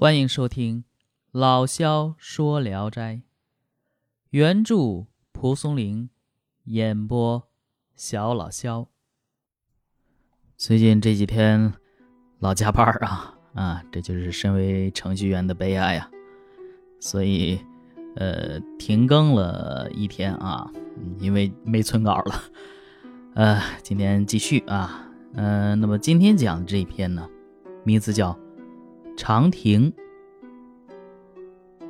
[0.00, 0.84] 欢迎收听
[1.32, 3.20] 老萧说聊斋，
[4.30, 6.08] 原著蒲松龄，
[6.66, 7.48] 演播
[7.96, 8.86] 小老萧。
[10.56, 11.74] 最近这几天
[12.38, 16.08] 老加班啊啊，这就是身为程序员的悲哀呀。
[17.00, 17.58] 所以，
[18.14, 20.70] 呃，停更了一天啊，
[21.18, 22.42] 因为没存稿了。
[23.34, 27.28] 呃，今天继续啊，嗯，那么今天讲这一篇呢，
[27.82, 28.32] 名字叫
[29.18, 29.92] 《长亭》。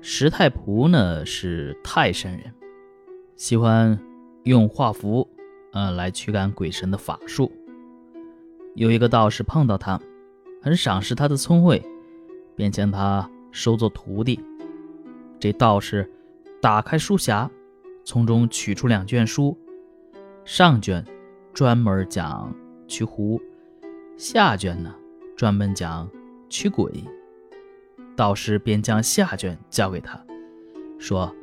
[0.00, 2.50] 石太仆呢是泰山人，
[3.36, 4.00] 喜欢
[4.44, 5.28] 用画符，
[5.72, 7.52] 呃，来驱赶鬼神的法术。
[8.74, 10.00] 有一个道士碰到他，
[10.62, 11.84] 很赏识他的聪慧，
[12.56, 14.40] 便将他收作徒弟。
[15.38, 16.10] 这道士
[16.62, 17.50] 打开书匣，
[18.02, 19.54] 从中取出两卷书，
[20.46, 21.04] 上卷
[21.52, 22.50] 专门讲
[22.88, 23.38] 驱狐，
[24.16, 24.94] 下卷呢
[25.36, 26.10] 专门讲
[26.50, 26.92] 驱鬼。
[28.14, 30.22] 道士便将下卷交给他，
[30.98, 31.34] 说：“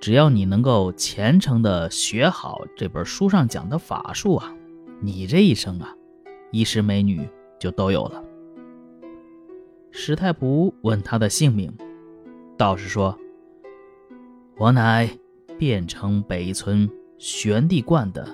[0.00, 4.52] 只要你能够虔诚的学好这本书上讲的法术啊，
[5.00, 5.94] 你这一生啊，
[6.50, 7.28] 衣食美女
[7.60, 8.24] 就都有了。”
[9.92, 11.72] 石太仆问他的姓名。
[12.56, 13.16] 道士说
[14.58, 15.08] ：“我乃
[15.58, 18.26] 汴城北村玄帝观的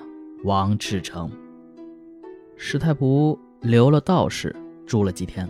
[0.43, 1.29] 王志成。”
[2.57, 5.47] 石太仆留了道士住了几天，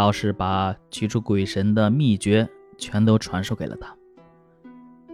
[0.00, 2.48] 道士把驱除鬼神的秘诀
[2.78, 3.94] 全都传授给了他。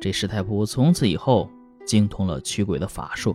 [0.00, 1.50] 这师太仆从此以后
[1.84, 3.34] 精通了驱鬼的法术，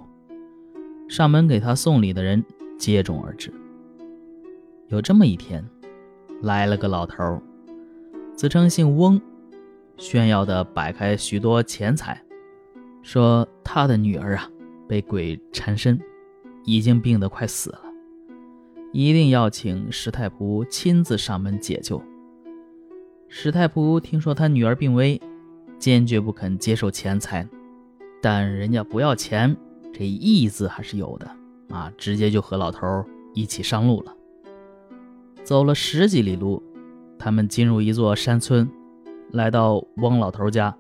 [1.09, 2.41] 上门给他送礼的人
[2.79, 3.53] 接踵而至。
[4.87, 5.61] 有这么一天，
[6.41, 7.41] 来了个老头，
[8.33, 9.21] 自称姓翁。
[9.97, 12.23] 炫耀地摆开许多钱财，
[13.03, 14.49] 说他的女儿啊
[14.87, 15.99] 被鬼缠身，
[16.63, 17.81] 已经病得快死了，
[18.91, 22.01] 一定要请石太仆亲自上门解救。
[23.27, 25.19] 石太仆听说他女儿病危，
[25.79, 27.47] 坚决不肯接受钱财，
[28.21, 29.55] 但人家不要钱，
[29.93, 31.31] 这义字还是有的
[31.69, 34.13] 啊，直接就和老头一起上路了。
[35.43, 36.61] 走了十几里路，
[37.17, 38.69] 他们进入一座山村。
[39.31, 40.75] 来到翁老头家，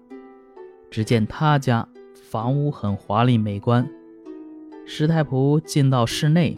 [0.89, 3.89] 只见他家房屋很华丽美观。
[4.85, 6.57] 石太仆进到室内，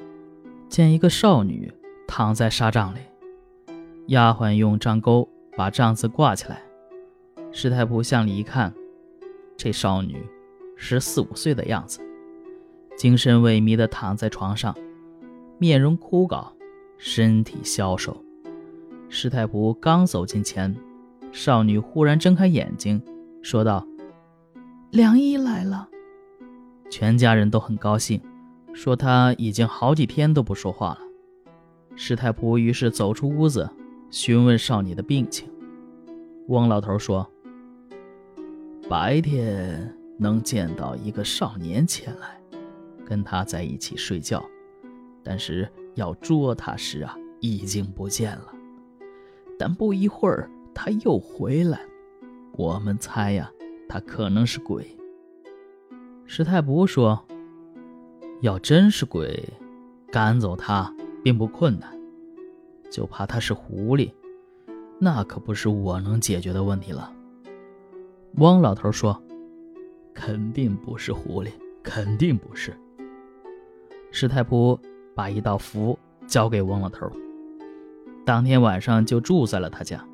[0.74, 1.72] 见一个少女
[2.08, 2.98] 躺在纱帐里，
[4.08, 6.64] 丫鬟用帐钩把帐子挂起来。
[7.52, 8.74] 师太仆向里一看，
[9.56, 10.26] 这少女
[10.76, 12.00] 十四五岁的样子，
[12.98, 14.76] 精神萎靡地躺在床上，
[15.60, 16.44] 面容枯槁，
[16.98, 18.18] 身体消瘦。
[19.10, 20.76] 师太仆刚走近前。
[21.32, 23.00] 少女忽然睁开眼睛，
[23.44, 23.86] 说道
[24.90, 25.88] ：“良医来了。”
[26.90, 28.20] 全家人都很高兴，
[28.74, 31.00] 说他已经好几天都不说话了。
[31.96, 33.70] 石太仆于是走出屋子，
[34.10, 35.48] 询问少女的病情。
[36.48, 37.30] 翁老头说
[38.90, 42.42] ：“白天能见到一个少年前来，
[43.06, 44.44] 跟他在一起睡觉，
[45.24, 48.54] 但是要捉他时啊，已经不见了。
[49.58, 51.80] 但不一会儿。”他又回来，
[52.54, 53.52] 我们猜呀，
[53.88, 54.98] 他可能是鬼。
[56.26, 57.24] 石太仆说
[58.44, 59.42] ：“要真是鬼，
[60.12, 60.94] 赶走他
[61.24, 61.98] 并不困难，
[62.92, 64.12] 就怕他是狐狸，
[65.00, 67.10] 那可不是我能解决的问题了。”
[68.40, 69.18] 汪老头说
[70.14, 72.74] ：“肯定不是狐狸，肯定不是。”
[74.12, 74.78] 石太仆
[75.16, 77.10] 把一道符交给汪老头，
[78.26, 80.06] 当天晚上就住在了他家。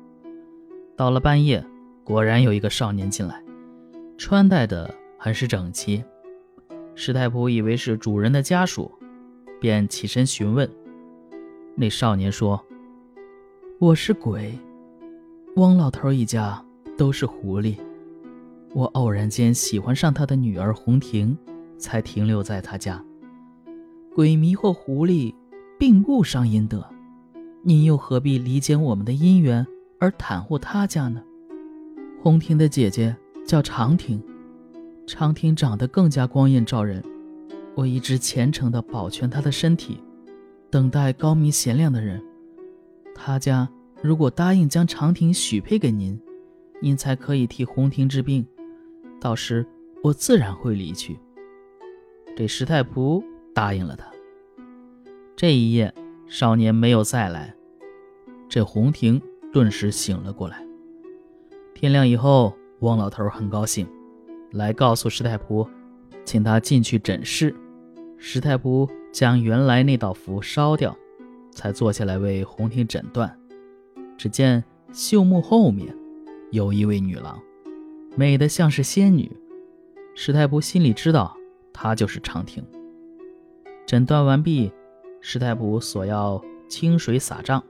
[0.94, 1.66] 到了半夜，
[2.04, 3.42] 果然有一个少年进来，
[4.16, 6.04] 穿戴的很是整齐。
[7.02, 8.92] 石太仆以为是主人的家属，
[9.58, 10.70] 便起身询问。
[11.74, 12.62] 那少年说
[13.80, 14.52] ：“我是鬼，
[15.56, 16.62] 汪老头一家
[16.98, 17.74] 都是狐狸。
[18.74, 21.34] 我偶然间喜欢上他的女儿红婷，
[21.78, 23.02] 才停留在他家。
[24.14, 25.34] 鬼迷惑狐狸，
[25.78, 26.84] 并不伤阴德，
[27.62, 29.66] 您又何必理解我们的姻缘？”
[29.98, 31.22] 而袒护他家呢？
[32.22, 33.16] 红婷的姐姐
[33.46, 34.22] 叫长婷，
[35.12, 37.02] 长亭长得更加光艳照人。
[37.74, 40.00] 我一直虔诚地保全他的身体，
[40.70, 42.22] 等待高明贤良的人。
[43.12, 43.68] 他家
[44.00, 46.20] 如果答应将长亭许配给您，
[46.80, 48.46] 您才可以替红婷治病。
[49.20, 49.66] 到时
[50.00, 51.18] 我自然会离去。
[52.36, 53.20] 这石太仆
[53.52, 54.06] 答应了他。
[55.34, 55.92] 这一夜，
[56.28, 57.52] 少年没有再来。
[58.48, 59.20] 这红婷。
[59.52, 60.64] 顿时醒了过来。
[61.74, 63.84] 天亮以后，汪老头很高兴，
[64.52, 65.68] 来告诉石太仆，
[66.24, 67.54] 请他进去诊视。
[68.16, 70.96] 石太仆将原来那道符烧掉，
[71.50, 73.34] 才坐下来为红婷诊断。
[74.18, 74.62] 只见
[74.92, 75.94] 绣幕后面
[76.50, 77.40] 有一位女郎，
[78.16, 79.30] 美得像是仙女。
[80.14, 81.36] 史太仆心里知道，
[81.72, 82.62] 她就是长亭。
[83.86, 84.70] 诊断完毕，
[85.20, 87.62] 史太仆索要清水洒帐。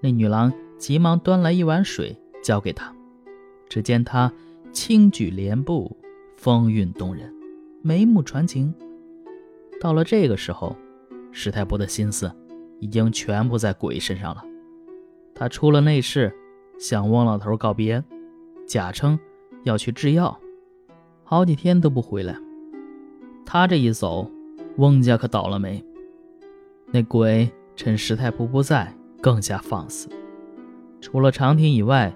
[0.00, 2.94] 那女郎急忙端来一碗水，交给他。
[3.68, 4.32] 只见他
[4.72, 5.96] 轻举莲步，
[6.36, 7.34] 风韵动人，
[7.82, 8.72] 眉目传情。
[9.80, 10.76] 到了这个时候，
[11.32, 12.30] 史太仆的心思
[12.78, 14.44] 已经全部在鬼身上了。
[15.34, 16.32] 他出了内室，
[16.78, 18.02] 向翁老头告别，
[18.66, 19.18] 假称
[19.64, 20.38] 要去制药，
[21.24, 22.36] 好几天都不回来。
[23.44, 24.30] 他这一走，
[24.76, 25.84] 翁家可倒了霉。
[26.92, 30.08] 那鬼趁史太仆不在，更加放肆。
[31.00, 32.14] 除了长亭以外，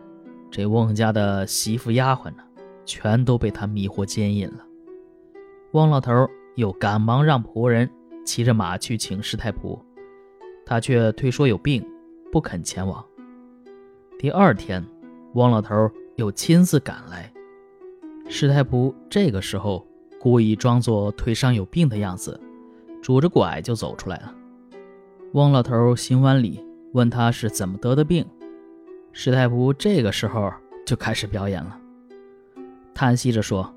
[0.51, 2.44] 这翁家的媳妇丫鬟呢，
[2.85, 4.65] 全都被他迷惑奸淫了。
[5.73, 7.91] 翁老头又赶忙让仆人
[8.25, 9.79] 骑着马去请师太仆，
[10.65, 11.85] 他却推说有病，
[12.31, 13.05] 不肯前往。
[14.19, 14.85] 第二天，
[15.35, 17.33] 汪老头又亲自赶来。
[18.29, 19.87] 师太仆这个时候
[20.19, 22.41] 故意装作腿上有病的样子，
[23.03, 24.35] 拄着拐就走出来了。
[25.33, 28.25] 汪老头行完礼，问他是怎么得的病。
[29.13, 30.53] 师太仆这个时候
[30.87, 31.79] 就开始表演了，
[32.95, 33.75] 叹息着说：“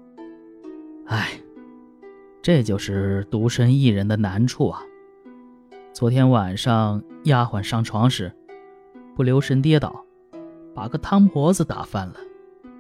[1.08, 1.30] 哎，
[2.42, 4.82] 这就是独身一人的难处啊！
[5.94, 8.32] 昨天晚上丫鬟上床时，
[9.16, 10.04] 不留神跌倒。”
[10.76, 12.16] 把个汤婆子打翻了，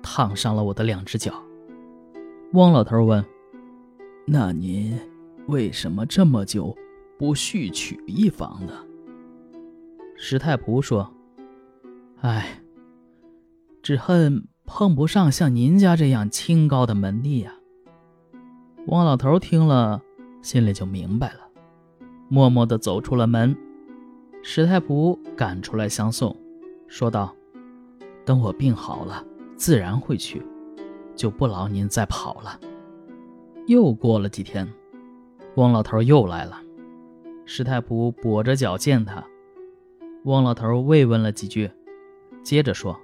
[0.04, 1.34] 烫伤了我的两只脚。
[2.54, 3.26] 汪老头问
[4.24, 4.96] ：“那您
[5.48, 6.78] 为什么这么久
[7.18, 8.74] 不续娶一房呢？”
[10.16, 11.12] 石太仆说
[12.22, 12.62] ：“哎，
[13.82, 17.56] 只恨碰不上像您家这样清高的门第呀。”
[18.88, 20.02] 汪老头听了，
[20.44, 21.40] 心里就明白了，
[22.30, 23.58] 默默地走出了门。
[24.44, 26.36] 史太仆赶出来相送，
[26.88, 27.34] 说道。
[28.24, 29.26] 等我病好了，
[29.56, 30.46] 自然会去，
[31.16, 32.60] 就不劳您再跑了。
[33.68, 34.68] 又过了几天，
[35.56, 36.62] 汪老头又来了。
[37.46, 39.24] 史太仆跛着脚见他，
[40.26, 41.72] 汪老头慰问了几句，
[42.44, 43.00] 接着说：“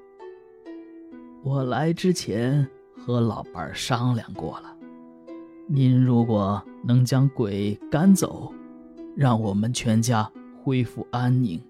[1.46, 4.74] 我来之前和老伴商量过了，
[5.68, 8.54] 您如果能将鬼赶走，
[9.14, 10.32] 让我们全家
[10.64, 11.62] 恢复安宁，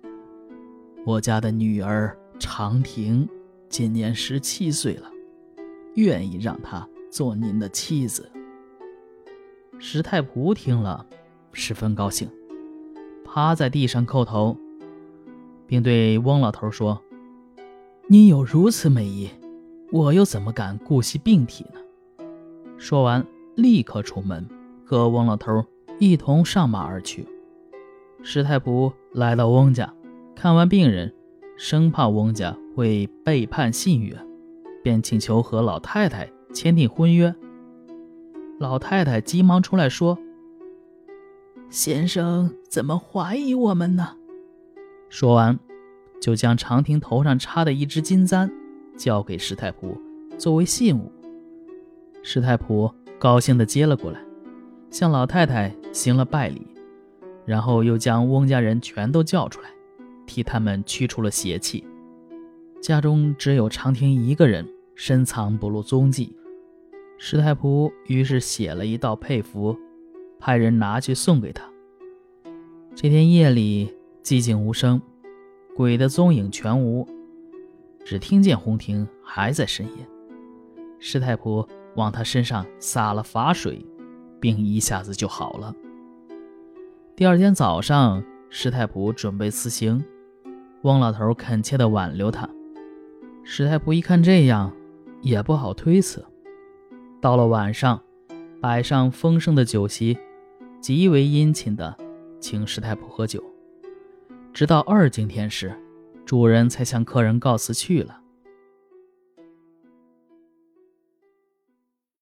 [1.04, 3.28] 我家的女儿长亭。”
[3.68, 5.10] 今年十七岁了，
[5.96, 8.30] 愿意让她做您的妻子。
[9.80, 11.04] 石太仆听了，
[11.52, 12.30] 十分高兴，
[13.26, 14.56] 趴在地上叩头，
[15.66, 17.02] 并对翁老头说
[18.06, 19.28] ：“您有如此美意，
[19.94, 21.80] 我又怎么敢顾惜病体呢？”
[22.80, 23.24] 说完，
[23.54, 24.44] 立刻出门，
[24.84, 25.64] 和翁老头
[26.00, 27.28] 一同上马而去。
[28.24, 29.94] 石太仆来到翁家，
[30.36, 31.14] 看完病人。
[31.56, 34.18] 生怕翁家会背叛信约，
[34.84, 37.34] 便请求和老太太签订婚约。
[38.60, 40.18] 老太太急忙出来说
[41.70, 44.18] ：“先生怎么怀疑我们呢？”
[45.08, 45.60] 说完，
[46.20, 48.52] 就将长亭头上插的一只金簪
[48.98, 49.98] 交给石太仆
[50.38, 51.12] 作为信物。
[52.22, 54.20] 石太仆高兴地接了过来，
[54.90, 56.68] 向老太太行了拜礼，
[57.46, 59.70] 然后又将翁家人全都叫出来。
[60.26, 61.86] 替他们驱除了邪气，
[62.82, 66.34] 家中只有长亭一个人深藏不露踪迹。
[67.18, 69.78] 石太仆于是写了一道佩符，
[70.40, 71.64] 派人拿去送给他。
[72.96, 75.02] 这天夜里寂静无声，
[75.76, 77.06] 鬼的踪影全无，
[78.06, 80.06] 只听见红亭还在呻吟。
[81.00, 83.86] 师太婆往他身上洒了法水，
[84.40, 85.76] 病一下子就好了。
[87.16, 90.04] 第二天早上，师太婆准备辞行。
[90.84, 92.50] 汪老头恳切地挽留他，
[93.44, 94.74] 师太婆一看这样，
[95.22, 96.26] 也不好推辞。
[97.22, 98.02] 到了晚上，
[98.60, 100.18] 摆上丰盛的酒席，
[100.82, 101.96] 极为殷勤地
[102.40, 103.42] 请师太婆喝酒。
[104.52, 105.74] 直到二更天时，
[106.26, 108.23] 主人才向客人告辞去了。